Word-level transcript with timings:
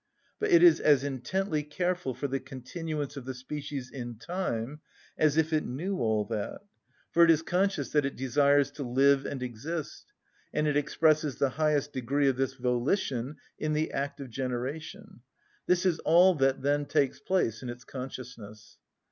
But 0.39 0.49
it 0.49 0.63
is 0.63 0.79
as 0.79 1.03
intently 1.03 1.61
careful 1.61 2.15
for 2.15 2.27
the 2.27 2.39
continuance 2.39 3.17
of 3.17 3.25
the 3.25 3.35
species 3.35 3.91
in 3.91 4.15
time 4.17 4.81
as 5.15 5.37
if 5.37 5.53
it 5.53 5.63
knew 5.63 5.99
all 5.99 6.25
that. 6.25 6.61
For 7.11 7.23
it 7.23 7.29
is 7.29 7.43
conscious 7.43 7.91
that 7.91 8.03
it 8.03 8.15
desires 8.15 8.71
to 8.71 8.83
live 8.83 9.27
and 9.27 9.43
exist, 9.43 10.11
and 10.51 10.65
it 10.67 10.75
expresses 10.75 11.35
the 11.35 11.49
highest 11.49 11.93
degree 11.93 12.27
of 12.27 12.35
this 12.35 12.55
volition 12.55 13.35
in 13.59 13.73
the 13.73 13.91
act 13.91 14.19
of 14.19 14.31
generation; 14.31 15.19
this 15.67 15.85
is 15.85 15.99
all 15.99 16.33
that 16.33 16.63
then 16.63 16.87
takes 16.87 17.19
place 17.19 17.61
in 17.61 17.69
its 17.69 17.83
consciousness. 17.83 18.79